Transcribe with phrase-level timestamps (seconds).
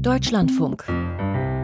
[0.00, 0.84] Deutschlandfunk.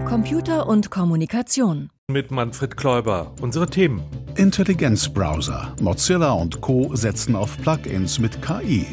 [0.06, 1.91] Computer und Kommunikation.
[2.11, 3.35] Mit Manfred Kläuber.
[3.42, 4.03] Unsere Themen.
[4.37, 5.75] Intelligenzbrowser.
[5.83, 6.94] Mozilla und Co.
[6.94, 8.87] setzen auf Plugins mit KI.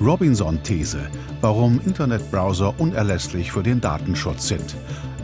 [0.00, 1.00] Robinson-These.
[1.40, 4.76] Warum Internetbrowser unerlässlich für den Datenschutz sind.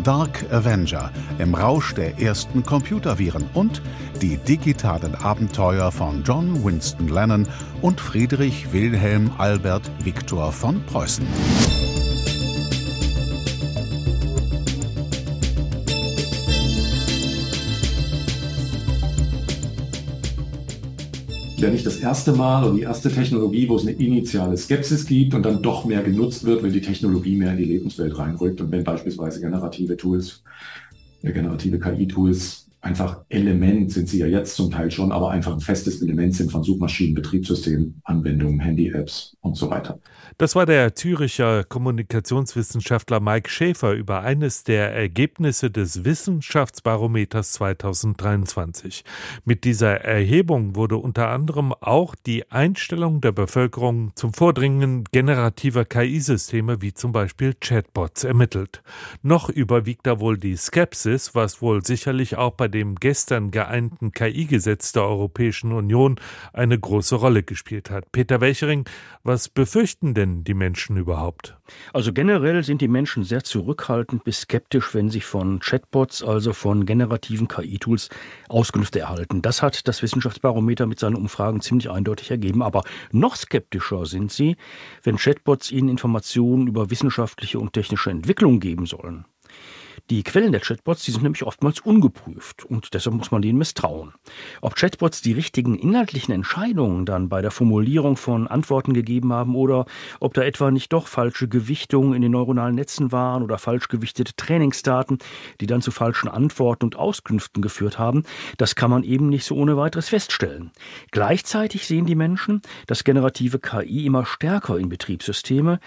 [0.03, 1.13] Dark Avenger.
[1.39, 3.45] Im Rausch der ersten Computerviren.
[3.55, 3.81] Und
[4.23, 7.47] die digitalen Abenteuer von John Winston Lennon
[7.81, 11.27] und Friedrich Wilhelm Albert Viktor von Preußen.
[21.61, 25.35] Ja nicht das erste Mal oder die erste Technologie, wo es eine initiale Skepsis gibt
[25.35, 28.71] und dann doch mehr genutzt wird, wenn die Technologie mehr in die Lebenswelt reinrückt und
[28.73, 30.43] wenn beispielsweise generative Tools,
[31.23, 35.61] ja, generative KI-Tools einfach Element sind sie ja jetzt zum Teil schon, aber einfach ein
[35.61, 39.99] festes Element sind von Suchmaschinen, Betriebssystemen, Anwendungen, Handy-Apps und so weiter.
[40.39, 49.03] Das war der Züricher Kommunikationswissenschaftler Mike Schäfer über eines der Ergebnisse des Wissenschaftsbarometers 2023.
[49.45, 56.83] Mit dieser Erhebung wurde unter anderem auch die Einstellung der Bevölkerung zum Vordringen generativer KI-Systeme
[56.83, 58.83] wie zum Beispiel Chatbots ermittelt.
[59.23, 64.93] Noch überwiegt da wohl die Skepsis, was wohl sicherlich auch bei dem gestern geeinten KI-Gesetz
[64.93, 66.21] der Europäischen Union
[66.53, 68.13] eine große Rolle gespielt hat.
[68.13, 68.85] Peter Welchering,
[69.23, 71.57] was befürchten denn die Menschen überhaupt?
[71.95, 76.85] Also generell sind die Menschen sehr zurückhaltend bis skeptisch, wenn sie von Chatbots, also von
[76.85, 78.11] generativen KI-Tools,
[78.51, 79.41] Auskünfte erhalten.
[79.41, 82.63] Das hat das Wissenschaftsbarometer mit seinen Umfragen ziemlich eindeutig ergeben.
[82.63, 84.57] Aber noch skeptischer sind sie,
[85.03, 89.25] wenn Chatbots ihnen Informationen über wissenschaftliche und technische Entwicklung geben sollen.
[90.09, 94.13] Die Quellen der Chatbots, die sind nämlich oftmals ungeprüft und deshalb muss man denen misstrauen.
[94.61, 99.85] Ob Chatbots die richtigen inhaltlichen Entscheidungen dann bei der Formulierung von Antworten gegeben haben oder
[100.21, 104.37] ob da etwa nicht doch falsche Gewichtungen in den neuronalen Netzen waren oder falsch gewichtete
[104.37, 105.19] Trainingsdaten,
[105.61, 108.23] die dann zu falschen Antworten und Auskünften geführt haben,
[108.59, 110.71] das kann man eben nicht so ohne weiteres feststellen.
[111.11, 115.81] Gleichzeitig sehen die Menschen, dass generative KI immer stärker in Betriebssysteme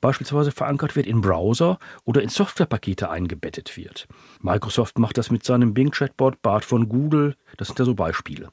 [0.00, 4.08] beispielsweise verankert wird in Browser oder in Softwarepakete eingebettet wird.
[4.40, 8.50] Microsoft macht das mit seinem Bing-Chatbot, Bart von Google, das sind ja so Beispiele.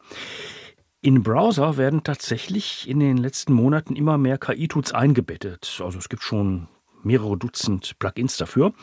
[1.02, 5.80] In Browser werden tatsächlich in den letzten Monaten immer mehr KI-Tools eingebettet.
[5.84, 6.68] Also es gibt schon
[7.07, 8.73] mehrere Dutzend Plugins dafür.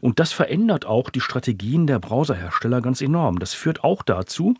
[0.00, 3.38] Und das verändert auch die Strategien der Browserhersteller ganz enorm.
[3.38, 4.54] Das führt auch dazu,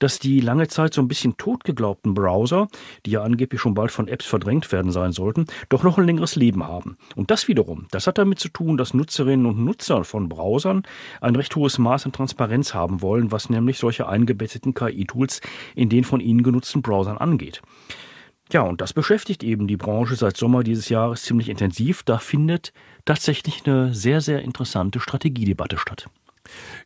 [0.00, 2.66] dass die lange Zeit so ein bisschen totgeglaubten Browser,
[3.06, 6.34] die ja angeblich schon bald von Apps verdrängt werden sein sollten, doch noch ein längeres
[6.34, 6.96] Leben haben.
[7.14, 10.82] Und das wiederum, das hat damit zu tun, dass Nutzerinnen und Nutzer von Browsern
[11.20, 15.40] ein recht hohes Maß an Transparenz haben wollen, was nämlich solche eingebetteten KI-Tools
[15.74, 17.62] in den von ihnen genutzten Browsern angeht.
[18.54, 22.04] Ja, und das beschäftigt eben die Branche seit Sommer dieses Jahres ziemlich intensiv.
[22.04, 22.72] Da findet
[23.04, 26.08] tatsächlich eine sehr, sehr interessante Strategiedebatte statt.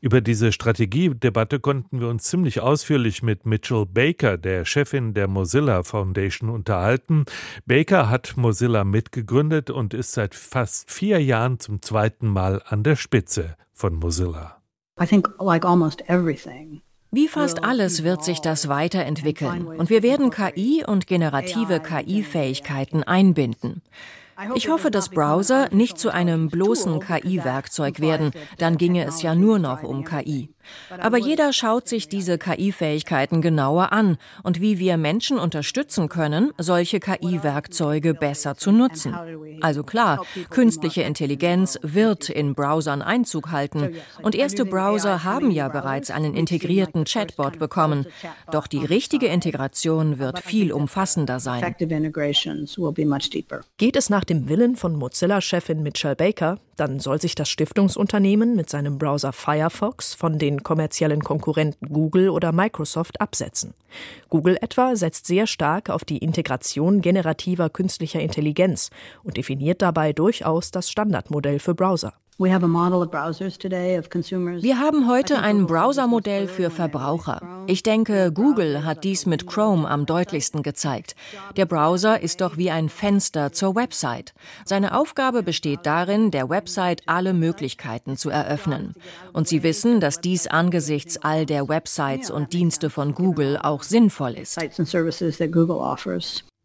[0.00, 5.82] Über diese Strategiedebatte konnten wir uns ziemlich ausführlich mit Mitchell Baker, der Chefin der Mozilla
[5.82, 7.26] Foundation, unterhalten.
[7.66, 12.96] Baker hat Mozilla mitgegründet und ist seit fast vier Jahren zum zweiten Mal an der
[12.96, 14.56] Spitze von Mozilla.
[14.98, 20.30] I think like almost everything wie fast alles wird sich das weiterentwickeln und wir werden
[20.30, 23.82] KI und generative KI-Fähigkeiten einbinden.
[24.54, 29.58] Ich hoffe, dass Browser nicht zu einem bloßen KI-Werkzeug werden, dann ginge es ja nur
[29.58, 30.50] noch um KI.
[30.98, 37.00] Aber jeder schaut sich diese KI-Fähigkeiten genauer an und wie wir Menschen unterstützen können, solche
[37.00, 39.14] KI-Werkzeuge besser zu nutzen.
[39.60, 46.10] Also klar, künstliche Intelligenz wird in Browsern Einzug halten und erste Browser haben ja bereits
[46.10, 48.06] einen integrierten Chatbot bekommen.
[48.50, 51.74] Doch die richtige Integration wird viel umfassender sein.
[53.78, 58.70] Geht es nach dem Willen von Mozilla-Chefin Mitchell Baker, dann soll sich das Stiftungsunternehmen mit
[58.70, 63.74] seinem Browser Firefox von den kommerziellen Konkurrenten Google oder Microsoft absetzen.
[64.28, 68.90] Google etwa setzt sehr stark auf die Integration generativer künstlicher Intelligenz
[69.22, 72.14] und definiert dabei durchaus das Standardmodell für Browser.
[72.40, 72.54] Wir
[74.78, 77.64] haben heute ein Browsermodell für Verbraucher.
[77.66, 81.16] Ich denke, Google hat dies mit Chrome am deutlichsten gezeigt.
[81.56, 84.34] Der Browser ist doch wie ein Fenster zur Website.
[84.64, 88.94] Seine Aufgabe besteht darin, der Website alle Möglichkeiten zu eröffnen.
[89.32, 94.34] Und Sie wissen, dass dies angesichts all der Websites und Dienste von Google auch sinnvoll
[94.34, 94.56] ist.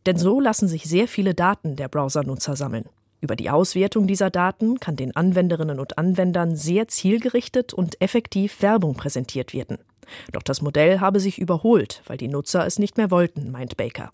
[0.06, 2.86] Denn so lassen sich sehr viele Daten der Browsernutzer sammeln.
[3.24, 8.96] Über die Auswertung dieser Daten kann den Anwenderinnen und Anwendern sehr zielgerichtet und effektiv Werbung
[8.96, 9.78] präsentiert werden.
[10.34, 14.12] Doch das Modell habe sich überholt, weil die Nutzer es nicht mehr wollten, meint Baker.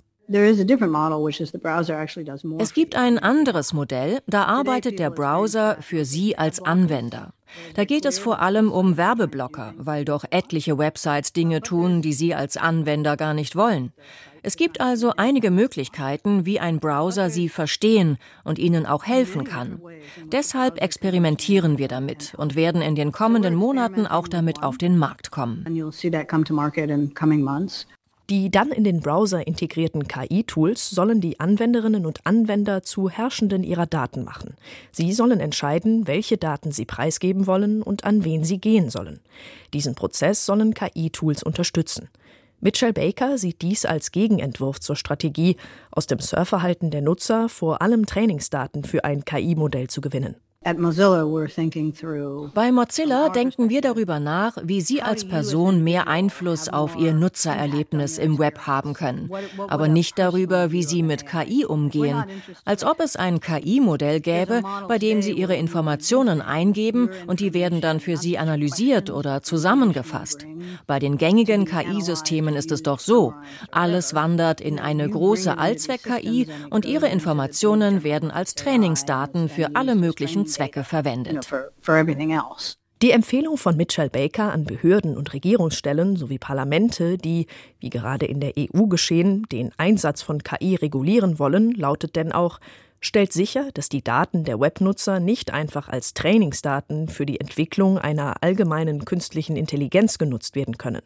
[2.60, 7.34] Es gibt ein anderes Modell, da arbeitet der Browser für Sie als Anwender.
[7.74, 12.36] Da geht es vor allem um Werbeblocker, weil doch etliche Websites Dinge tun, die Sie
[12.36, 13.92] als Anwender gar nicht wollen.
[14.44, 19.82] Es gibt also einige Möglichkeiten, wie ein Browser Sie verstehen und Ihnen auch helfen kann.
[20.32, 25.32] Deshalb experimentieren wir damit und werden in den kommenden Monaten auch damit auf den Markt
[25.32, 25.66] kommen.
[28.30, 33.88] Die dann in den Browser integrierten KI-Tools sollen die Anwenderinnen und Anwender zu Herrschenden ihrer
[33.88, 34.56] Daten machen.
[34.92, 39.20] Sie sollen entscheiden, welche Daten sie preisgeben wollen und an wen sie gehen sollen.
[39.74, 42.10] Diesen Prozess sollen KI-Tools unterstützen.
[42.60, 45.56] Mitchell Baker sieht dies als Gegenentwurf zur Strategie,
[45.90, 50.36] aus dem Surfverhalten der Nutzer vor allem Trainingsdaten für ein KI-Modell zu gewinnen.
[50.62, 50.74] Bei
[52.74, 58.38] Mozilla denken wir darüber nach, wie Sie als Person mehr Einfluss auf Ihr Nutzererlebnis im
[58.40, 59.32] Web haben können,
[59.70, 62.26] aber nicht darüber, wie Sie mit KI umgehen,
[62.66, 67.80] als ob es ein KI-Modell gäbe, bei dem Sie Ihre Informationen eingeben und die werden
[67.80, 70.46] dann für Sie analysiert oder zusammengefasst.
[70.86, 73.34] Bei den gängigen KI-Systemen ist es doch so,
[73.72, 80.49] alles wandert in eine große Allzweck-KI und Ihre Informationen werden als Trainingsdaten für alle möglichen
[80.50, 81.48] Zwecke verwendet.
[83.02, 87.48] Die Empfehlung von Mitchell Baker an Behörden und Regierungsstellen sowie Parlamente, die,
[87.80, 92.60] wie gerade in der EU geschehen, den Einsatz von KI regulieren wollen, lautet denn auch,
[93.00, 98.44] stellt sicher, dass die Daten der Webnutzer nicht einfach als Trainingsdaten für die Entwicklung einer
[98.44, 101.04] allgemeinen künstlichen Intelligenz genutzt werden können.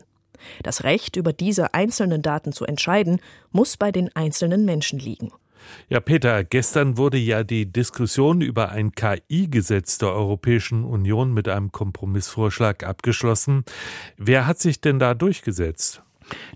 [0.63, 5.31] Das Recht, über diese einzelnen Daten zu entscheiden, muss bei den einzelnen Menschen liegen.
[5.89, 11.71] Ja, Peter, gestern wurde ja die Diskussion über ein KI-Gesetz der Europäischen Union mit einem
[11.71, 13.63] Kompromissvorschlag abgeschlossen.
[14.17, 16.01] Wer hat sich denn da durchgesetzt?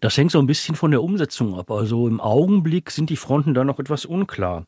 [0.01, 1.71] Das hängt so ein bisschen von der Umsetzung ab.
[1.71, 4.65] Also im Augenblick sind die Fronten da noch etwas unklar.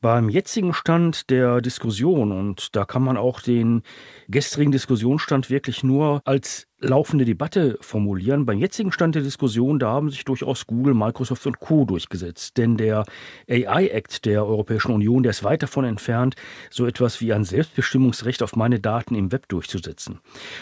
[0.00, 3.82] Beim jetzigen Stand der Diskussion, und da kann man auch den
[4.28, 8.44] gestrigen Diskussionsstand wirklich nur als laufende Debatte formulieren.
[8.44, 11.86] Beim jetzigen Stand der Diskussion, da haben sich durchaus Google, Microsoft und Co.
[11.86, 12.58] durchgesetzt.
[12.58, 13.04] Denn der
[13.48, 16.36] AI-Act der Europäischen Union, der ist weit davon entfernt,
[16.70, 20.20] so etwas wie ein Selbstbestimmungsrecht auf meine Daten im Web durchzusetzen.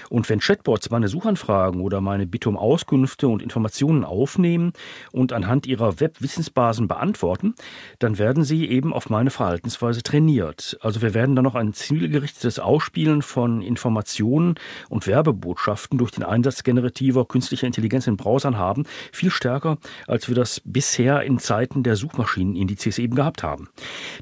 [0.09, 4.73] Und wenn Chatbots meine Suchanfragen oder meine Bitte um Auskünfte und Informationen aufnehmen
[5.11, 7.55] und anhand ihrer Web-Wissensbasen beantworten,
[7.99, 10.79] dann werden sie eben auf meine Verhaltensweise trainiert.
[10.81, 14.55] Also wir werden dann noch ein zielgerichtetes Ausspielen von Informationen
[14.89, 20.35] und Werbebotschaften durch den Einsatz generativer künstlicher Intelligenz in Browsern haben, viel stärker, als wir
[20.35, 23.69] das bisher in Zeiten der Suchmaschinenindizes eben gehabt haben.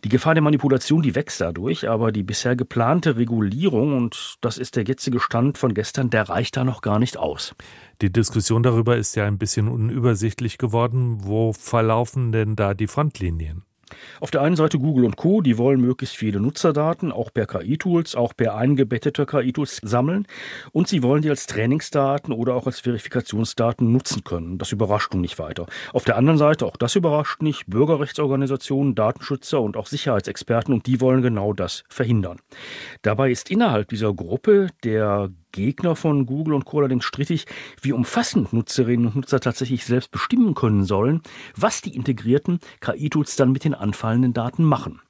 [0.04, 4.76] Die Gefahr der Manipulation, die wächst dadurch, aber die bisher geplante Regulierung, und das ist
[4.76, 7.54] der jetzige Stand von gestern, der reicht da noch gar nicht aus.
[8.00, 11.18] Die Diskussion darüber ist ja ein bisschen unübersichtlich geworden.
[11.22, 13.62] Wo verlaufen denn da die Frontlinien?
[14.20, 18.14] Auf der einen Seite Google und Co., die wollen möglichst viele Nutzerdaten, auch per KI-Tools,
[18.14, 20.26] auch per eingebetteter KI-Tools sammeln.
[20.72, 24.58] Und sie wollen die als Trainingsdaten oder auch als Verifikationsdaten nutzen können.
[24.58, 25.66] Das überrascht nun nicht weiter.
[25.92, 31.00] Auf der anderen Seite, auch das überrascht nicht, Bürgerrechtsorganisationen, Datenschützer und auch Sicherheitsexperten und die
[31.00, 32.38] wollen genau das verhindern.
[33.02, 36.78] Dabei ist innerhalb dieser Gruppe der Gegner von Google und Co.
[36.78, 37.46] allerdings strittig,
[37.80, 41.22] wie umfassend Nutzerinnen und Nutzer tatsächlich selbst bestimmen können sollen,
[41.56, 45.00] was die integrierten KI-Tools dann mit den anfallenden Daten machen.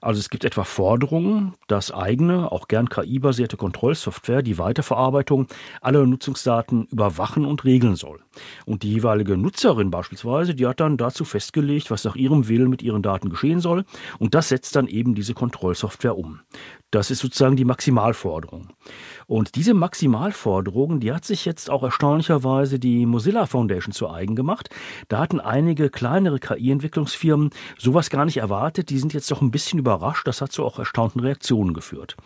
[0.00, 5.46] Also es gibt etwa Forderungen, dass eigene, auch gern KI-basierte Kontrollsoftware die Weiterverarbeitung
[5.80, 8.20] aller Nutzungsdaten überwachen und regeln soll.
[8.66, 12.82] Und die jeweilige Nutzerin beispielsweise, die hat dann dazu festgelegt, was nach ihrem Willen mit
[12.82, 13.84] ihren Daten geschehen soll.
[14.18, 16.40] Und das setzt dann eben diese Kontrollsoftware um.
[16.90, 18.68] Das ist sozusagen die Maximalforderung.
[19.26, 24.68] Und diese Maximalforderung, die hat sich jetzt auch erstaunlicherweise die Mozilla Foundation zu eigen gemacht.
[25.08, 28.90] Da hatten einige kleinere KI-Entwicklungsfirmen sowas gar nicht erwartet.
[28.90, 30.26] Die sind jetzt doch ein bisschen überrascht.
[30.26, 32.16] Das hat zu auch erstaunten Reaktionen geführt.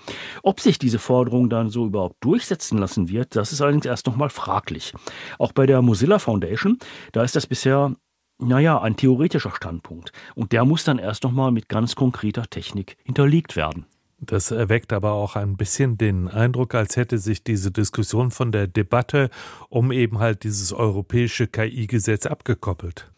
[0.43, 4.31] Ob sich diese Forderung dann so überhaupt durchsetzen lassen wird, das ist allerdings erst nochmal
[4.31, 4.95] fraglich.
[5.39, 6.79] Auch bei der Mozilla Foundation,
[7.13, 7.95] da ist das bisher
[8.41, 10.13] naja, ein theoretischer Standpunkt.
[10.35, 13.87] Und der muss dann erst nochmal mit ganz konkreter Technik hinterlegt werden.
[14.21, 18.67] Das erweckt aber auch ein bisschen den Eindruck, als hätte sich diese Diskussion von der
[18.67, 19.31] Debatte
[19.69, 23.11] um eben halt dieses europäische KI-Gesetz abgekoppelt.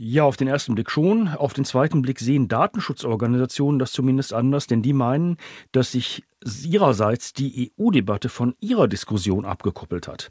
[0.00, 1.26] Ja, auf den ersten Blick schon.
[1.26, 5.38] Auf den zweiten Blick sehen Datenschutzorganisationen das zumindest anders, denn die meinen,
[5.72, 6.22] dass sich
[6.64, 10.30] ihrerseits die EU-Debatte von ihrer Diskussion abgekoppelt hat.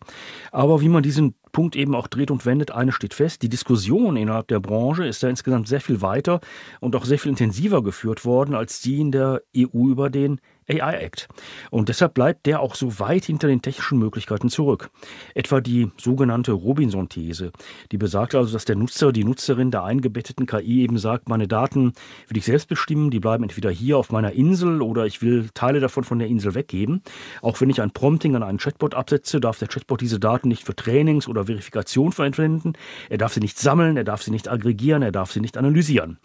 [0.53, 4.15] Aber wie man diesen Punkt eben auch dreht und wendet, eine steht fest, die Diskussion
[4.15, 6.39] innerhalb der Branche ist da insgesamt sehr viel weiter
[6.79, 10.97] und auch sehr viel intensiver geführt worden als die in der EU über den AI
[10.97, 11.27] Act.
[11.71, 14.89] Und deshalb bleibt der auch so weit hinter den technischen Möglichkeiten zurück.
[15.33, 17.51] Etwa die sogenannte Robinson-These,
[17.91, 21.93] die besagt also, dass der Nutzer, die Nutzerin der eingebetteten KI eben sagt, meine Daten
[22.27, 25.79] will ich selbst bestimmen, die bleiben entweder hier auf meiner Insel oder ich will Teile
[25.79, 27.01] davon von der Insel weggeben.
[27.41, 30.65] Auch wenn ich ein Prompting an einen Chatbot absetze, darf der Chatbot diese Daten nicht
[30.65, 32.73] für Trainings oder Verifikation verwenden.
[33.09, 36.17] Er darf sie nicht sammeln, er darf sie nicht aggregieren, er darf sie nicht analysieren.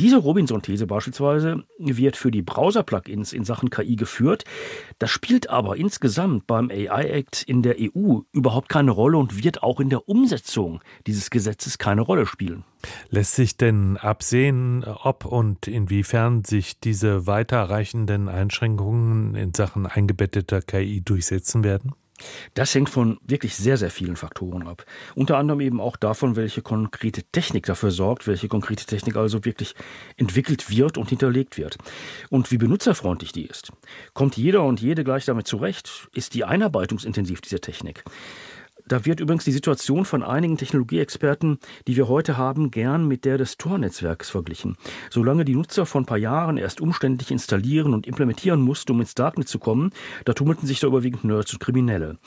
[0.00, 4.44] Diese Robinson-These beispielsweise wird für die Browser-Plugins in Sachen KI geführt.
[4.98, 9.78] Das spielt aber insgesamt beim AI-Act in der EU überhaupt keine Rolle und wird auch
[9.78, 12.64] in der Umsetzung dieses Gesetzes keine Rolle spielen.
[13.10, 21.02] Lässt sich denn absehen, ob und inwiefern sich diese weiterreichenden Einschränkungen in Sachen eingebetteter KI
[21.02, 21.92] durchsetzen werden?
[22.54, 24.84] Das hängt von wirklich sehr, sehr vielen Faktoren ab.
[25.14, 29.74] Unter anderem eben auch davon, welche konkrete Technik dafür sorgt, welche konkrete Technik also wirklich
[30.16, 31.78] entwickelt wird und hinterlegt wird.
[32.30, 33.72] Und wie benutzerfreundlich die ist.
[34.12, 36.08] Kommt jeder und jede gleich damit zurecht?
[36.12, 38.04] Ist die einarbeitungsintensiv, diese Technik?
[38.86, 43.38] Da wird übrigens die Situation von einigen Technologieexperten, die wir heute haben, gern mit der
[43.38, 44.76] des Tor-Netzwerks verglichen.
[45.08, 49.14] Solange die Nutzer vor ein paar Jahren erst umständlich installieren und implementieren mussten, um ins
[49.14, 49.90] Darknet zu kommen,
[50.26, 52.18] da tummelten sich da überwiegend Nerds und Kriminelle.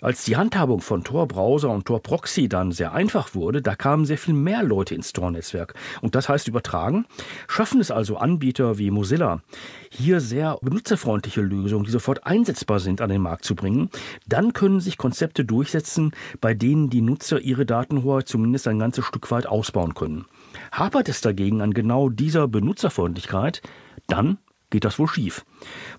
[0.00, 4.32] Als die Handhabung von Tor-Browser und Tor-Proxy dann sehr einfach wurde, da kamen sehr viel
[4.32, 5.74] mehr Leute ins Tor-Netzwerk.
[6.00, 7.04] Und das heißt übertragen,
[7.46, 9.42] schaffen es also Anbieter wie Mozilla,
[9.90, 13.90] hier sehr benutzerfreundliche Lösungen, die sofort einsetzbar sind, an den Markt zu bringen,
[14.26, 16.05] dann können sich Konzepte durchsetzen,
[16.40, 20.26] bei denen die Nutzer ihre Datenhoheit zumindest ein ganzes Stück weit ausbauen können.
[20.72, 23.62] Hapert es dagegen an genau dieser Benutzerfreundlichkeit,
[24.06, 24.38] dann
[24.70, 25.44] geht das wohl schief.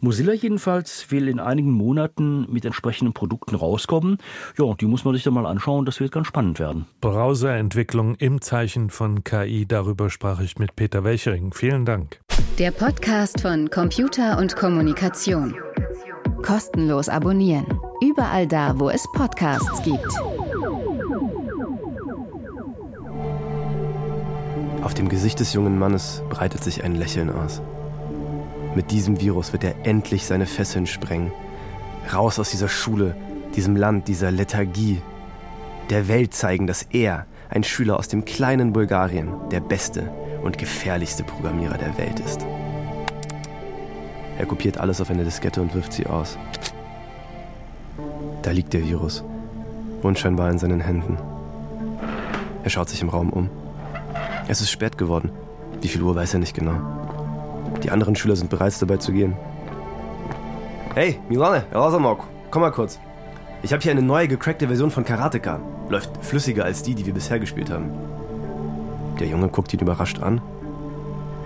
[0.02, 4.18] Mozilla jedenfalls will in einigen Monaten mit entsprechenden Produkten rauskommen.
[4.58, 6.86] Ja, die muss man sich dann mal anschauen, das wird ganz spannend werden.
[7.02, 11.54] Browserentwicklung im Zeichen von KI, darüber sprach ich mit Peter Welchering.
[11.54, 12.20] Vielen Dank.
[12.60, 15.56] Der Podcast von Computer und Kommunikation.
[16.44, 17.66] Kostenlos abonnieren.
[18.02, 20.14] Überall da, wo es Podcasts gibt.
[24.84, 27.62] Auf dem Gesicht des jungen Mannes breitet sich ein Lächeln aus.
[28.76, 31.32] Mit diesem Virus wird er endlich seine Fesseln sprengen.
[32.14, 33.16] Raus aus dieser Schule,
[33.56, 35.02] diesem Land, dieser Lethargie.
[35.90, 40.12] Der Welt zeigen, dass er, ein Schüler aus dem kleinen Bulgarien, der beste
[40.44, 42.46] und gefährlichste Programmierer der Welt ist.
[44.38, 46.38] Er kopiert alles auf eine Diskette und wirft sie aus.
[48.44, 49.24] Da liegt der Virus,
[50.04, 51.18] unscheinbar in seinen Händen.
[52.64, 53.50] Er schaut sich im Raum um.
[54.48, 55.32] Es ist spät geworden.
[55.82, 56.76] Wie viel Uhr weiß er nicht genau.
[57.84, 59.34] Die anderen Schüler sind bereits dabei zu gehen.
[60.94, 63.00] Hey, Milane, Razamok, komm mal kurz.
[63.64, 65.60] Ich habe hier eine neue gecrackte Version von Karateka.
[65.90, 67.92] Läuft flüssiger als die, die wir bisher gespielt haben.
[69.20, 70.42] Der Junge guckt ihn überrascht an,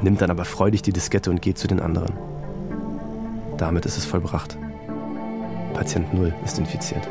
[0.01, 2.30] nimmt dann aber freudig die Diskette und geht zu den anderen.
[3.61, 4.57] Damit ist es vollbracht.
[5.75, 7.07] Patient 0 ist infiziert.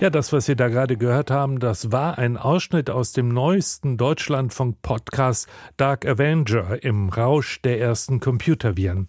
[0.00, 3.98] Ja, das, was Sie da gerade gehört haben, das war ein Ausschnitt aus dem neuesten
[3.98, 9.08] Deutschlandfunk-Podcast Dark Avenger im Rausch der ersten Computerviren.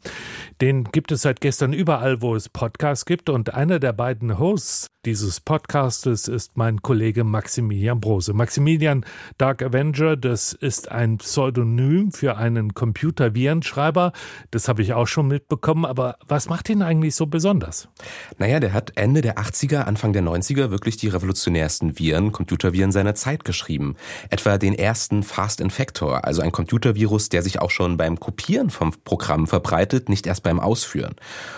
[0.60, 4.92] Den gibt es seit gestern überall, wo es Podcasts gibt und einer der beiden Hosts
[5.04, 8.34] dieses Podcastes ist mein Kollege Maximilian Brose.
[8.34, 9.04] Maximilian
[9.40, 14.12] Dark Avenger, das ist ein Pseudonym für einen Computervirenschreiber.
[14.52, 15.86] Das habe ich auch schon mitbekommen.
[15.86, 17.90] Aber was macht ihn eigentlich so besonders?
[18.38, 23.16] Naja, der hat Ende der 80er, Anfang der 90er wirklich die revolutionärsten Viren, Computerviren seiner
[23.16, 23.96] Zeit geschrieben.
[24.30, 28.94] Etwa den ersten Fast Infector, also ein Computervirus, der sich auch schon beim Kopieren vom
[29.04, 31.16] Programm verbreitet, nicht erst beim Ausführen.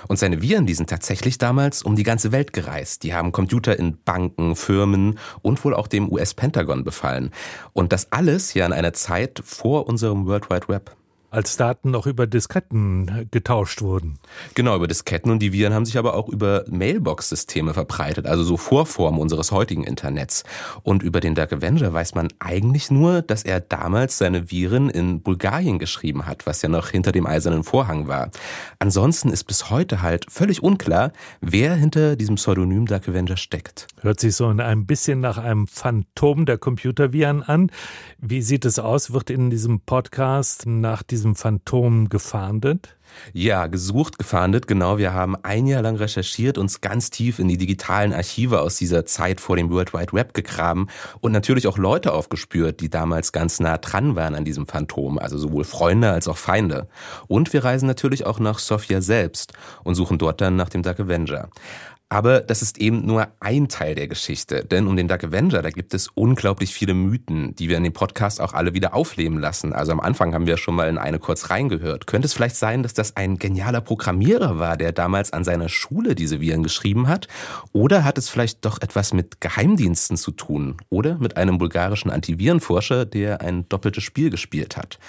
[0.07, 3.03] Und seine Viren, die sind tatsächlich damals um die ganze Welt gereist.
[3.03, 7.31] Die haben Computer in Banken, Firmen und wohl auch dem US-Pentagon befallen.
[7.73, 10.95] Und das alles ja in einer Zeit vor unserem World Wide Web
[11.33, 14.19] als Daten noch über Disketten getauscht wurden.
[14.53, 18.55] Genau, über Disketten und die Viren haben sich aber auch über Mailbox-Systeme verbreitet, also so
[18.55, 20.43] Vorformen unseres heutigen Internets.
[20.83, 25.21] Und über den Dark Avenger weiß man eigentlich nur, dass er damals seine Viren in
[25.21, 28.29] Bulgarien geschrieben hat, was ja noch hinter dem eisernen Vorhang war.
[28.77, 31.11] Ansonsten ist bis heute halt völlig unklar,
[31.41, 33.87] wer hinter diesem Pseudonym Dark Avenger steckt.
[34.01, 37.71] Hört sich so ein bisschen nach einem Phantom der Computerviren an.
[38.19, 39.13] Wie sieht es aus?
[39.13, 42.97] Wird in diesem Podcast nach diesem diesem Phantom gefahndet?
[43.31, 44.97] Ja, gesucht, gefahndet, genau.
[44.97, 49.05] Wir haben ein Jahr lang recherchiert, uns ganz tief in die digitalen Archive aus dieser
[49.05, 50.87] Zeit vor dem World Wide Web gegraben
[51.21, 55.37] und natürlich auch Leute aufgespürt, die damals ganz nah dran waren an diesem Phantom, also
[55.37, 56.87] sowohl Freunde als auch Feinde.
[57.27, 59.53] Und wir reisen natürlich auch nach Sofia selbst
[59.83, 61.49] und suchen dort dann nach dem Dark Avenger.
[62.13, 64.63] Aber das ist eben nur ein Teil der Geschichte.
[64.63, 67.93] Denn um den Dark Avenger, da gibt es unglaublich viele Mythen, die wir in dem
[67.93, 69.73] Podcast auch alle wieder aufleben lassen.
[69.73, 72.05] Also am Anfang haben wir schon mal in eine kurz reingehört.
[72.05, 76.13] Könnte es vielleicht sein, dass das ein genialer Programmierer war, der damals an seiner Schule
[76.13, 77.27] diese Viren geschrieben hat?
[77.71, 80.77] Oder hat es vielleicht doch etwas mit Geheimdiensten zu tun?
[80.91, 84.99] Oder mit einem bulgarischen Antivirenforscher, der ein doppeltes Spiel gespielt hat?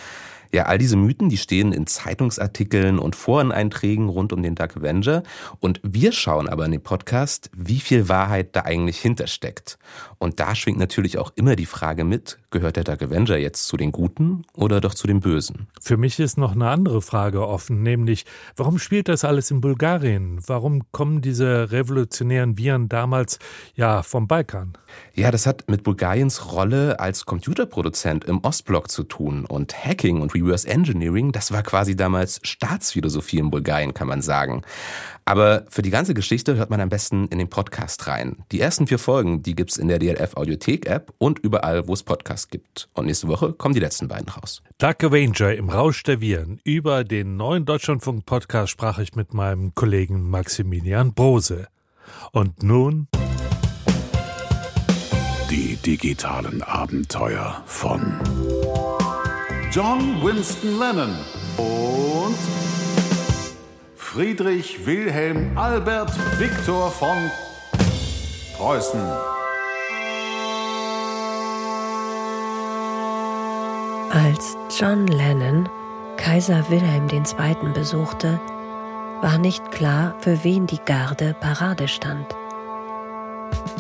[0.55, 5.25] Ja, all diese Mythen, die stehen in Zeitungsartikeln und Foreneinträgen rund um den Dark Avenger.
[5.59, 9.79] Und wir schauen aber in dem Podcast, wie viel Wahrheit da eigentlich hintersteckt.
[10.19, 13.77] Und da schwingt natürlich auch immer die Frage mit, gehört der Dark Avenger jetzt zu
[13.77, 15.67] den Guten oder doch zu den Bösen?
[15.81, 18.25] Für mich ist noch eine andere Frage offen, nämlich,
[18.57, 20.41] warum spielt das alles in Bulgarien?
[20.47, 23.41] Warum kommen diese revolutionären Viren damals
[23.75, 24.79] ja vom Balkan?
[25.15, 29.45] Ja, das hat mit Bulgariens Rolle als Computerproduzent im Ostblock zu tun.
[29.45, 34.63] Und Hacking und Reverse Engineering, das war quasi damals Staatsphilosophie in Bulgarien, kann man sagen.
[35.25, 38.45] Aber für die ganze Geschichte hört man am besten in den Podcast rein.
[38.53, 42.03] Die ersten vier Folgen, die gibt's in der DLF Audiothek App und überall, wo es
[42.03, 42.89] Podcasts gibt.
[42.93, 44.63] Und nächste Woche kommen die letzten beiden raus.
[44.79, 46.61] Dark Avenger im Rausch der Viren.
[46.65, 51.69] Über den neuen Deutschlandfunk Podcast sprach ich mit meinem Kollegen Maximilian Brose.
[52.33, 53.09] Und nun
[55.51, 58.19] die digitalen Abenteuer von
[59.71, 61.15] John Winston Lennon
[61.57, 62.64] und
[64.15, 67.17] Friedrich Wilhelm Albert Viktor von
[68.57, 69.01] Preußen.
[74.13, 75.69] Als John Lennon
[76.17, 77.73] Kaiser Wilhelm II.
[77.73, 78.39] besuchte,
[79.21, 82.37] war nicht klar, für wen die Garde Parade stand.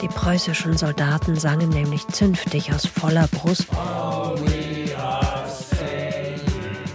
[0.02, 3.68] Die preußischen Soldaten sangen nämlich zünftig aus voller Brust.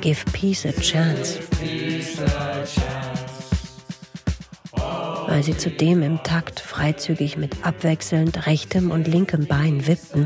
[0.02, 1.40] Give peace a chance.
[5.30, 10.26] Weil sie zudem im Takt freizügig mit abwechselnd rechtem und linkem Bein wippten,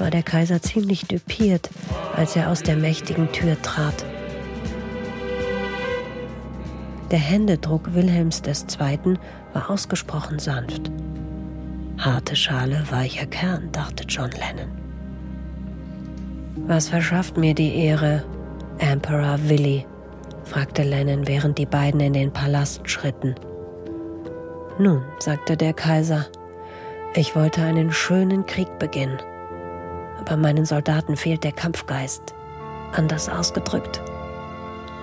[0.00, 1.70] war der Kaiser ziemlich düpiert,
[2.16, 4.04] als er aus der mächtigen Tür trat.
[7.12, 9.14] Der Händedruck Wilhelms II.
[9.52, 10.90] war ausgesprochen sanft.
[11.98, 14.72] Harte Schale, weicher Kern, dachte John Lennon.
[16.66, 18.24] Was verschafft mir die Ehre,
[18.78, 19.86] Emperor Willy?
[20.42, 23.36] fragte Lennon, während die beiden in den Palast schritten.
[24.78, 26.26] Nun, sagte der Kaiser,
[27.14, 29.18] ich wollte einen schönen Krieg beginnen.
[30.18, 32.34] Aber meinen Soldaten fehlt der Kampfgeist.
[32.92, 34.00] Anders ausgedrückt.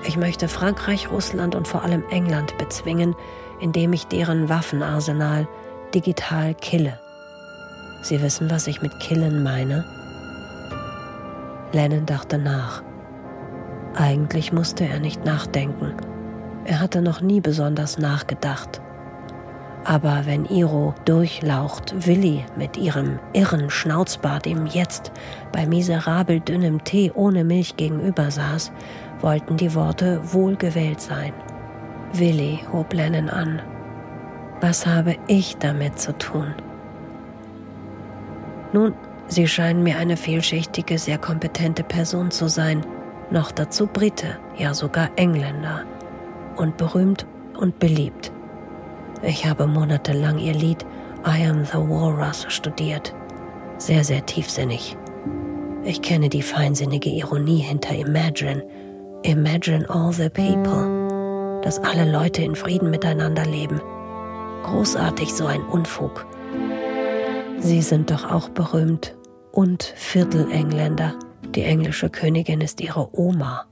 [0.05, 3.15] Ich möchte Frankreich, Russland und vor allem England bezwingen,
[3.59, 5.47] indem ich deren Waffenarsenal
[5.93, 6.99] digital kille.
[8.01, 9.85] Sie wissen, was ich mit killen meine?
[11.73, 12.81] Lennon dachte nach.
[13.93, 15.93] Eigentlich musste er nicht nachdenken.
[16.65, 18.81] Er hatte noch nie besonders nachgedacht.
[19.85, 25.11] Aber wenn Iro durchlaucht Willi mit ihrem irren Schnauzbart ihm jetzt
[25.51, 28.71] bei miserabel dünnem Tee ohne Milch gegenüber saß,
[29.21, 31.33] wollten die Worte wohl gewählt sein.
[32.13, 33.61] Willi hob Lennon an.
[34.61, 36.53] Was habe ich damit zu tun?
[38.73, 38.93] Nun,
[39.29, 42.83] Sie scheinen mir eine vielschichtige, sehr kompetente Person zu sein,
[43.29, 45.83] noch dazu Brite, ja sogar Engländer,
[46.55, 48.31] und berühmt und beliebt.
[49.21, 50.85] Ich habe monatelang Ihr Lied
[51.25, 53.13] I Am the Walrus studiert.
[53.77, 54.97] Sehr, sehr tiefsinnig.
[55.83, 58.63] Ich kenne die feinsinnige Ironie hinter Imagine.
[59.23, 61.61] Imagine all the people.
[61.63, 63.81] Dass alle Leute in Frieden miteinander leben
[64.63, 66.25] Großartig so ein Unfug.
[67.59, 69.15] Sie sind doch auch berühmt
[69.51, 71.15] und Viertelengländer.
[71.55, 73.65] Die englische Königin ist ihre Oma.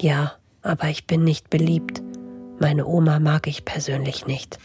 [0.00, 2.02] Ja, aber ich bin nicht beliebt.
[2.58, 4.58] Meine Oma mag ich persönlich nicht.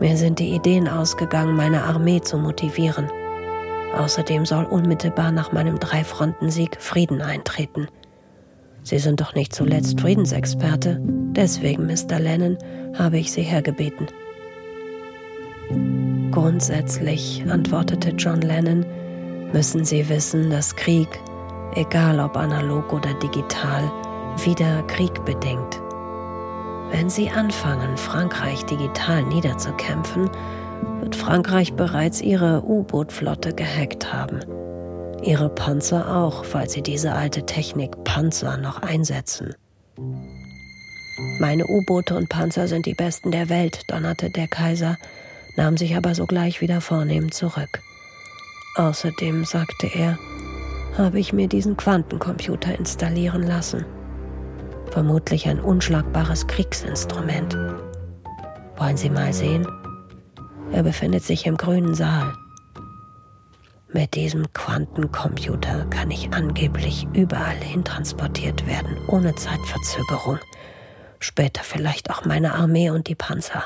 [0.00, 3.08] Mir sind die Ideen ausgegangen, meine Armee zu motivieren.
[3.96, 7.88] Außerdem soll unmittelbar nach meinem Dreifrontensieg Frieden eintreten.
[8.82, 11.00] Sie sind doch nicht zuletzt Friedensexperte.
[11.32, 12.18] Deswegen, Mr.
[12.18, 12.58] Lennon,
[12.94, 14.06] habe ich Sie hergebeten.
[16.30, 18.84] Grundsätzlich, antwortete John Lennon,
[19.52, 21.08] müssen Sie wissen, dass Krieg,
[21.74, 23.82] egal ob analog oder digital,
[24.44, 25.80] wieder Krieg bedingt.
[26.90, 30.30] Wenn Sie anfangen, Frankreich digital niederzukämpfen,
[31.00, 34.40] wird Frankreich bereits ihre U-Boot-Flotte gehackt haben.
[35.22, 39.54] Ihre Panzer auch, falls sie diese alte Technik Panzer noch einsetzen.
[41.40, 44.96] Meine U-Boote und Panzer sind die besten der Welt, donnerte der Kaiser,
[45.56, 47.80] nahm sich aber sogleich wieder vornehm zurück.
[48.76, 50.18] Außerdem, sagte er,
[50.96, 53.84] habe ich mir diesen Quantencomputer installieren lassen.
[54.90, 57.56] Vermutlich ein unschlagbares Kriegsinstrument.
[58.76, 59.66] Wollen Sie mal sehen?
[60.72, 62.32] Er befindet sich im grünen Saal.
[63.92, 70.38] Mit diesem Quantencomputer kann ich angeblich überall hin transportiert werden, ohne Zeitverzögerung.
[71.20, 73.64] Später vielleicht auch meine Armee und die Panzer.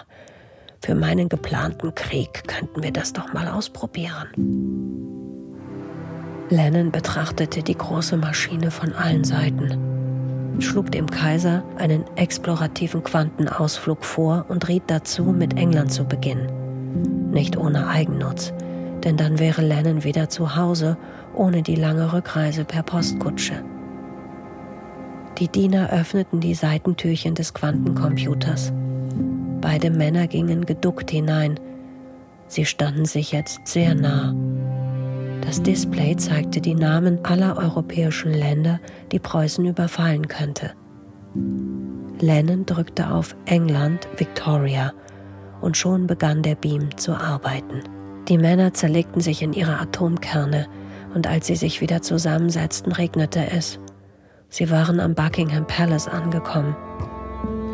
[0.80, 4.28] Für meinen geplanten Krieg könnten wir das doch mal ausprobieren.
[6.50, 10.02] Lennon betrachtete die große Maschine von allen Seiten,
[10.61, 17.31] schlug dem Kaiser einen explorativen Quantenausflug vor und riet dazu, mit England zu beginnen.
[17.31, 18.53] Nicht ohne Eigennutz,
[19.05, 20.97] denn dann wäre Lennon wieder zu Hause,
[21.35, 23.62] ohne die lange Rückreise per Postkutsche.
[25.38, 28.73] Die Diener öffneten die Seitentürchen des Quantencomputers.
[29.61, 31.59] Beide Männer gingen geduckt hinein.
[32.49, 34.35] Sie standen sich jetzt sehr nah.
[35.42, 40.72] Das Display zeigte die Namen aller europäischen Länder, die Preußen überfallen könnte.
[42.20, 44.92] Lennon drückte auf England Victoria
[45.61, 47.83] und schon begann der Beam zu arbeiten.
[48.28, 50.68] Die Männer zerlegten sich in ihre Atomkerne
[51.14, 53.78] und als sie sich wieder zusammensetzten, regnete es.
[54.48, 56.76] Sie waren am Buckingham Palace angekommen.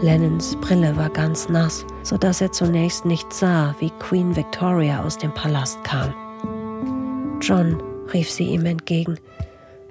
[0.01, 5.35] Lennons Brille war ganz nass, sodass er zunächst nicht sah, wie Queen Victoria aus dem
[5.35, 6.15] Palast kam.
[7.41, 7.81] John,
[8.13, 9.19] rief sie ihm entgegen,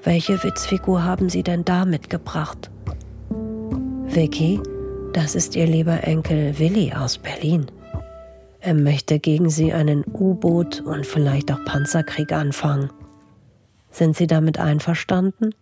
[0.04, 2.70] welche Witzfigur haben Sie denn da mitgebracht?
[4.06, 4.60] Vicky,
[5.14, 7.68] das ist Ihr lieber Enkel Willi aus Berlin.
[8.60, 12.90] Er möchte gegen Sie einen U-Boot und vielleicht auch Panzerkrieg anfangen.
[13.92, 15.54] Sind Sie damit einverstanden?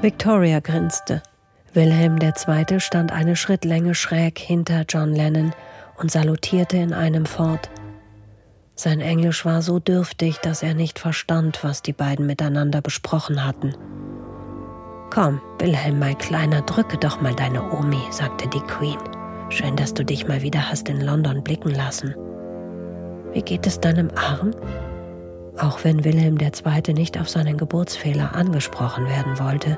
[0.00, 1.22] Victoria grinste.
[1.72, 2.80] Wilhelm II.
[2.80, 5.52] stand eine Schrittlänge schräg hinter John Lennon
[5.98, 7.70] und salutierte in einem fort.
[8.78, 13.74] Sein Englisch war so dürftig, dass er nicht verstand, was die beiden miteinander besprochen hatten.
[15.10, 19.00] Komm, Wilhelm, mein Kleiner, drücke doch mal deine Omi, sagte die Queen.
[19.48, 22.14] Schön, dass du dich mal wieder hast in London blicken lassen.
[23.32, 24.52] Wie geht es deinem Arm?
[25.58, 26.94] Auch wenn Wilhelm II.
[26.94, 29.76] nicht auf seinen Geburtsfehler angesprochen werden wollte,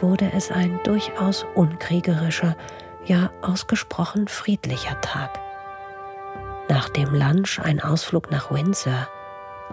[0.00, 2.56] wurde es ein durchaus unkriegerischer,
[3.06, 5.30] ja ausgesprochen friedlicher Tag.
[6.68, 9.08] Nach dem Lunch ein Ausflug nach Windsor.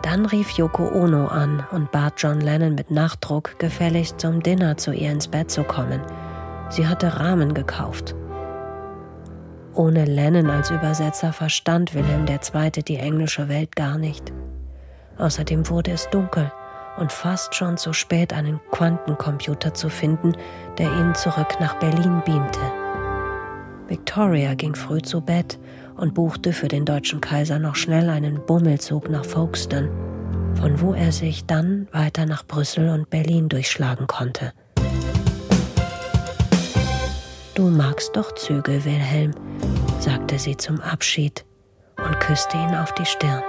[0.01, 4.91] Dann rief Yoko Ono an und bat John Lennon mit Nachdruck, gefälligst zum Dinner zu
[4.91, 6.01] ihr ins Bett zu kommen.
[6.69, 8.15] Sie hatte Rahmen gekauft.
[9.73, 12.83] Ohne Lennon als Übersetzer verstand Wilhelm II.
[12.83, 14.31] die englische Welt gar nicht.
[15.17, 16.51] Außerdem wurde es dunkel
[16.97, 20.33] und fast schon zu spät, einen Quantencomputer zu finden,
[20.77, 22.59] der ihn zurück nach Berlin beamte.
[23.87, 25.57] Victoria ging früh zu Bett
[25.99, 29.91] und buchte für den deutschen Kaiser noch schnell einen Bummelzug nach Folkestone,
[30.55, 34.53] von wo er sich dann weiter nach Brüssel und Berlin durchschlagen konnte.
[37.55, 39.33] Du magst doch Züge, Wilhelm,
[39.99, 41.45] sagte sie zum Abschied
[41.97, 43.43] und küsste ihn auf die Stirn.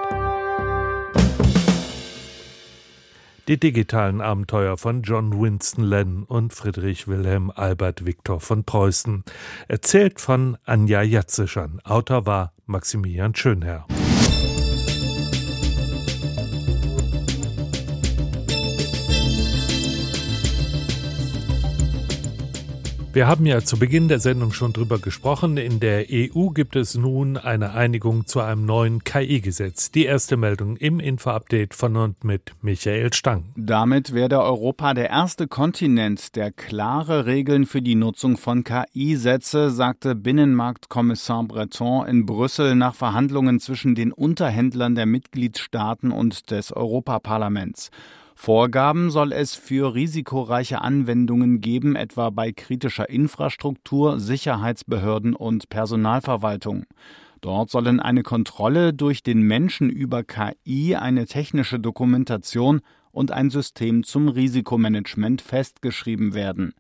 [3.51, 9.25] Die digitalen Abenteuer von John Winston Lennon und Friedrich Wilhelm Albert Viktor von Preußen.
[9.67, 11.81] Erzählt von Anja Jatzischan.
[11.83, 13.89] Autor war Maximilian Schönherr.
[23.13, 25.57] Wir haben ja zu Beginn der Sendung schon drüber gesprochen.
[25.57, 29.91] In der EU gibt es nun eine Einigung zu einem neuen KI-Gesetz.
[29.91, 33.47] Die erste Meldung im Info-Update von und mit Michael Stang.
[33.57, 39.73] Damit werde Europa der erste Kontinent, der klare Regeln für die Nutzung von KI setze,
[39.73, 47.91] sagte Binnenmarktkommissar Breton in Brüssel nach Verhandlungen zwischen den Unterhändlern der Mitgliedstaaten und des Europaparlaments.
[48.43, 56.85] Vorgaben soll es für risikoreiche Anwendungen geben, etwa bei kritischer Infrastruktur, Sicherheitsbehörden und Personalverwaltung.
[57.43, 62.81] Dort sollen eine Kontrolle durch den Menschen über KI, eine technische Dokumentation
[63.13, 66.73] und ein System zum Risikomanagement festgeschrieben werden.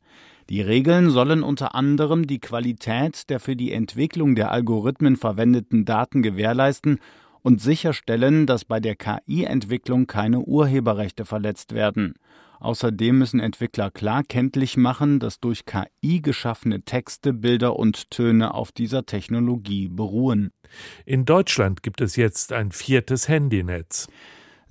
[0.49, 6.23] Die Regeln sollen unter anderem die Qualität der für die Entwicklung der Algorithmen verwendeten Daten
[6.23, 7.01] gewährleisten
[7.43, 12.15] und sicherstellen, dass bei der KI-Entwicklung keine Urheberrechte verletzt werden.
[12.61, 18.71] Außerdem müssen Entwickler klar kenntlich machen, dass durch KI geschaffene Texte, Bilder und Töne auf
[18.71, 20.51] dieser Technologie beruhen.
[21.07, 24.09] In Deutschland gibt es jetzt ein viertes Handynetz.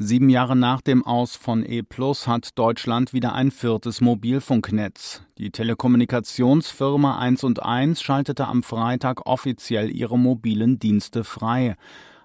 [0.02, 5.24] Sieben Jahre nach dem Aus von E Plus hat Deutschland wieder ein viertes Mobilfunknetz.
[5.38, 11.76] Die Telekommunikationsfirma 1 und 1 schaltete am Freitag offiziell ihre mobilen Dienste frei.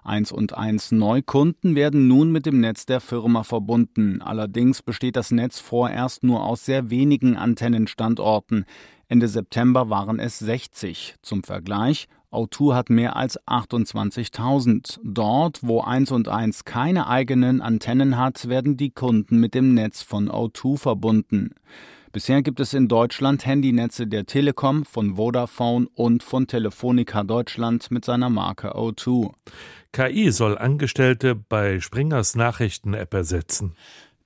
[0.05, 4.21] 1 und 1 Neukunden werden nun mit dem Netz der Firma verbunden.
[4.21, 8.65] Allerdings besteht das Netz vorerst nur aus sehr wenigen Antennenstandorten.
[9.07, 11.15] Ende September waren es 60.
[11.21, 14.99] Zum Vergleich, O2 hat mehr als 28.000.
[15.03, 20.03] Dort, wo 1 und 1 keine eigenen Antennen hat, werden die Kunden mit dem Netz
[20.03, 21.55] von O2 verbunden.
[22.15, 28.05] Bisher gibt es in Deutschland Handynetze der Telekom, von Vodafone und von Telefonica Deutschland mit
[28.05, 29.33] seiner Marke O2.
[29.91, 33.75] KI soll Angestellte bei Springers Nachrichten-App ersetzen.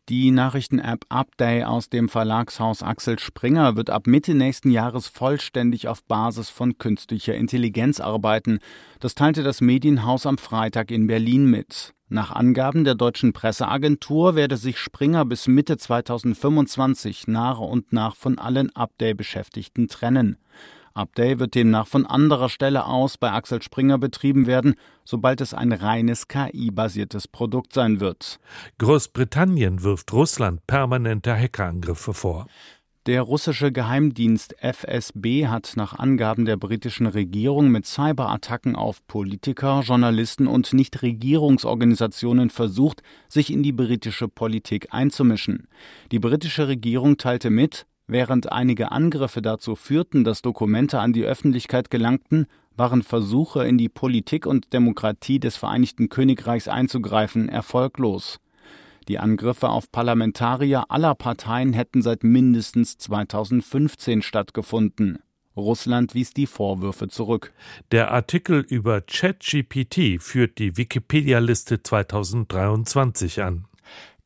[0.10, 6.04] Die Nachrichten-App Upday aus dem Verlagshaus Axel Springer wird ab Mitte nächsten Jahres vollständig auf
[6.04, 8.58] Basis von künstlicher Intelligenz arbeiten.
[9.00, 11.94] Das teilte das Medienhaus am Freitag in Berlin mit.
[12.08, 18.40] Nach Angaben der deutschen Presseagentur werde sich Springer bis Mitte 2025 nach und nach von
[18.40, 20.38] allen Upday-Beschäftigten trennen.
[20.94, 25.72] Update wird demnach von anderer Stelle aus bei Axel Springer betrieben werden, sobald es ein
[25.72, 28.40] reines KI-basiertes Produkt sein wird.
[28.78, 32.48] Großbritannien wirft Russland permanente Hackerangriffe vor.
[33.10, 40.46] Der russische Geheimdienst FSB hat nach Angaben der britischen Regierung mit Cyberattacken auf Politiker, Journalisten
[40.46, 45.70] und Nichtregierungsorganisationen versucht, sich in die britische Politik einzumischen.
[46.12, 51.92] Die britische Regierung teilte mit, Während einige Angriffe dazu führten, dass Dokumente an die Öffentlichkeit
[51.92, 58.40] gelangten, waren Versuche, in die Politik und Demokratie des Vereinigten Königreichs einzugreifen, erfolglos.
[59.08, 65.20] Die Angriffe auf Parlamentarier aller Parteien hätten seit mindestens 2015 stattgefunden.
[65.56, 67.54] Russland wies die Vorwürfe zurück.
[67.92, 73.69] Der Artikel über ChatGPT führt die Wikipedia-Liste 2023 an.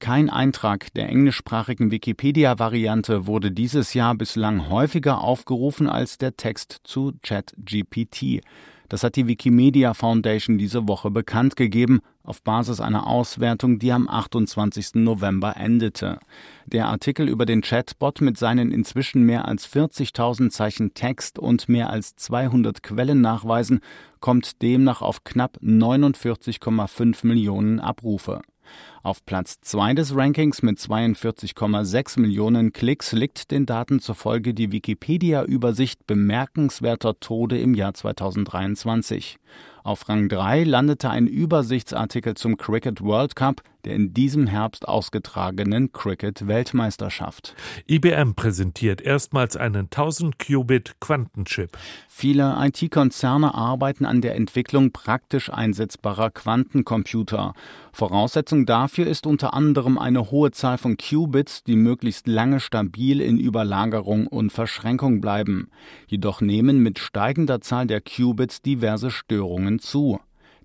[0.04, 7.14] Kein Eintrag der englischsprachigen Wikipedia-Variante wurde dieses Jahr bislang häufiger aufgerufen als der Text zu
[7.22, 8.42] ChatGPT.
[8.90, 14.10] Das hat die Wikimedia Foundation diese Woche bekannt gegeben, auf Basis einer Auswertung, die am
[14.10, 14.96] 28.
[14.96, 16.20] November endete.
[16.66, 21.90] Der Artikel über den Chatbot mit seinen inzwischen mehr als 40.000 Zeichen Text und mehr
[21.90, 23.80] als 200 Quellennachweisen
[24.20, 28.42] kommt demnach auf knapp 49,5 Millionen Abrufe.
[29.04, 36.08] Auf Platz 2 des Rankings mit 42,6 Millionen Klicks liegt den Daten zufolge die Wikipedia-Übersicht
[36.08, 39.38] bemerkenswerter Tode im Jahr 2023.
[39.84, 45.92] Auf Rang 3 landete ein Übersichtsartikel zum Cricket World Cup, der in diesem Herbst ausgetragenen
[45.92, 47.56] Cricket-Weltmeisterschaft.
[47.88, 51.78] IBM präsentiert erstmals einen 1000 Qubit Quantenchip.
[52.08, 57.54] Viele IT-Konzerne arbeiten an der Entwicklung praktisch einsetzbarer Quantencomputer.
[57.92, 63.38] Voraussetzung dafür ist unter anderem eine hohe Zahl von Qubits, die möglichst lange stabil in
[63.38, 65.70] Überlagerung und Verschränkung bleiben.
[66.08, 70.20] Jedoch nehmen mit steigender Zahl der Qubits diverse Störungen zu.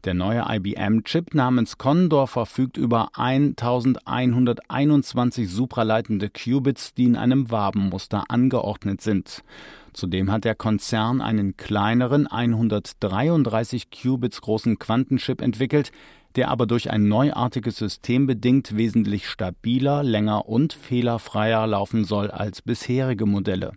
[0.04, 9.00] Der neue IBM-Chip namens Condor verfügt über 1121 supraleitende Qubits, die in einem Wabenmuster angeordnet
[9.00, 9.42] sind.
[9.92, 15.90] Zudem hat der Konzern einen kleineren 133 Qubits großen Quantenchip entwickelt,
[16.36, 22.62] der aber durch ein neuartiges System bedingt wesentlich stabiler, länger und fehlerfreier laufen soll als
[22.62, 23.72] bisherige Modelle.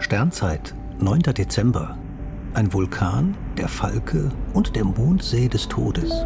[0.00, 1.22] Sternzeit, 9.
[1.22, 1.96] Dezember
[2.56, 6.24] ein Vulkan, der Falke und der Mondsee des Todes.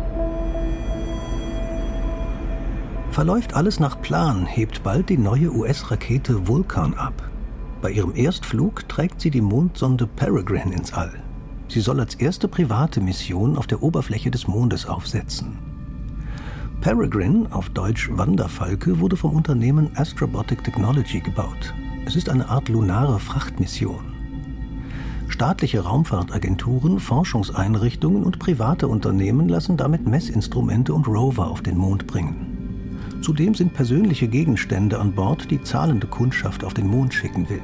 [3.11, 7.29] Verläuft alles nach Plan, hebt bald die neue US-Rakete Vulkan ab.
[7.83, 11.13] Bei ihrem Erstflug trägt sie die Mondsonde Peregrine ins All.
[11.67, 15.59] Sie soll als erste private Mission auf der Oberfläche des Mondes aufsetzen.
[16.81, 21.75] Peregrine, auf Deutsch Wanderfalke, wurde vom Unternehmen Astrobotic Technology gebaut.
[22.07, 24.10] Es ist eine Art lunare Frachtmission.
[25.31, 33.21] Staatliche Raumfahrtagenturen, Forschungseinrichtungen und private Unternehmen lassen damit Messinstrumente und Rover auf den Mond bringen.
[33.23, 37.63] Zudem sind persönliche Gegenstände an Bord, die zahlende Kundschaft auf den Mond schicken will.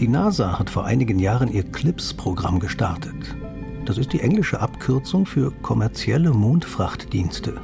[0.00, 3.36] Die NASA hat vor einigen Jahren ihr CLIPS-Programm gestartet.
[3.84, 7.60] Das ist die englische Abkürzung für kommerzielle Mondfrachtdienste.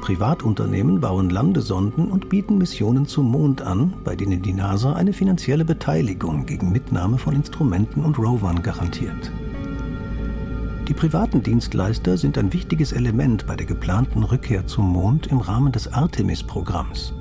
[0.00, 5.64] Privatunternehmen bauen Landesonden und bieten Missionen zum Mond an, bei denen die NASA eine finanzielle
[5.64, 9.32] Beteiligung gegen Mitnahme von Instrumenten und Rovern garantiert.
[10.88, 15.70] Die privaten Dienstleister sind ein wichtiges Element bei der geplanten Rückkehr zum Mond im Rahmen
[15.70, 17.12] des Artemis-Programms.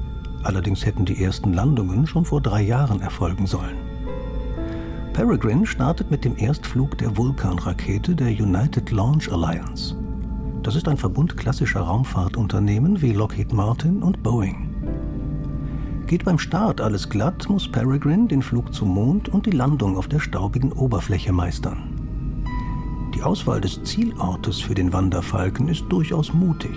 [0.44, 3.76] Allerdings hätten die ersten Landungen schon vor drei Jahren erfolgen sollen.
[5.12, 9.96] Peregrine startet mit dem Erstflug der Vulkan-Rakete der United Launch Alliance.
[10.68, 14.68] Das ist ein Verbund klassischer Raumfahrtunternehmen wie Lockheed Martin und Boeing.
[16.08, 20.10] Geht beim Start alles glatt, muss Peregrine den Flug zum Mond und die Landung auf
[20.10, 22.44] der staubigen Oberfläche meistern.
[23.16, 26.76] Die Auswahl des Zielortes für den Wanderfalken ist durchaus mutig.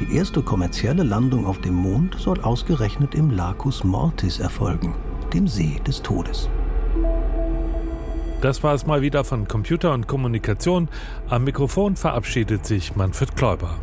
[0.00, 4.94] Die erste kommerzielle Landung auf dem Mond soll ausgerechnet im Lacus Mortis erfolgen,
[5.32, 6.50] dem See des Todes.
[8.40, 10.88] Das war es mal wieder von Computer und Kommunikation.
[11.28, 13.78] Am Mikrofon verabschiedet sich Manfred Kläuber.